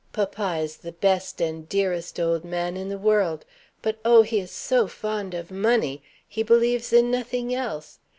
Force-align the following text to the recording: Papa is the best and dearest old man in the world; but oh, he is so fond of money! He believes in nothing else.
Papa 0.13 0.57
is 0.63 0.77
the 0.77 0.93
best 0.93 1.39
and 1.43 1.69
dearest 1.69 2.19
old 2.19 2.43
man 2.43 2.75
in 2.75 2.89
the 2.89 2.97
world; 2.97 3.45
but 3.83 3.99
oh, 4.03 4.23
he 4.23 4.39
is 4.39 4.49
so 4.49 4.87
fond 4.87 5.35
of 5.35 5.51
money! 5.51 6.01
He 6.27 6.41
believes 6.41 6.91
in 6.91 7.11
nothing 7.11 7.53
else. 7.53 7.99